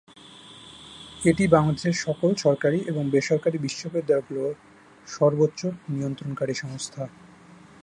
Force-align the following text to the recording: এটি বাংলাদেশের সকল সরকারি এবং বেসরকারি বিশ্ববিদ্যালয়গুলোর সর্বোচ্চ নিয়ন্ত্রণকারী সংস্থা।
এটি 1.21 1.43
বাংলাদেশের 1.47 1.95
সকল 2.05 2.29
সরকারি 2.35 2.79
এবং 2.91 3.03
বেসরকারি 3.09 3.57
বিশ্ববিদ্যালয়গুলোর 3.57 4.53
সর্বোচ্চ 5.07 5.61
নিয়ন্ত্রণকারী 5.91 6.53
সংস্থা। 6.63 7.03